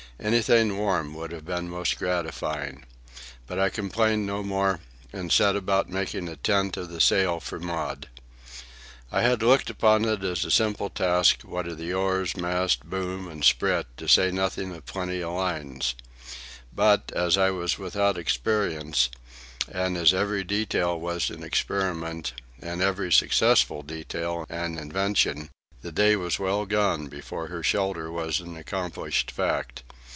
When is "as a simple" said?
10.23-10.91